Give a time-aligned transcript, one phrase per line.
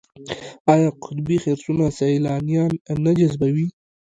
[0.73, 2.71] آیا قطبي خرسونه سیلانیان
[3.05, 3.67] نه جذبوي؟